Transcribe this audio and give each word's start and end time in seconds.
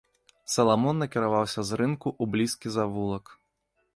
Саламон 0.53 1.03
накіраваўся 1.03 1.61
з 1.71 1.79
рынку 1.81 2.07
ў 2.21 2.37
блізкі 2.37 2.67
завулак. 2.79 3.25